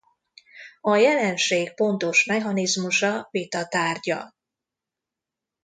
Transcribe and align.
A 0.81 0.95
jelenség 0.95 1.73
pontos 1.73 2.25
mechanizmusa 2.25 3.27
vita 3.31 3.65
tárgya. 3.67 4.35